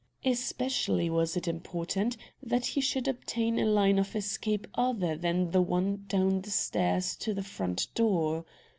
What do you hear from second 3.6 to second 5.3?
line of escape other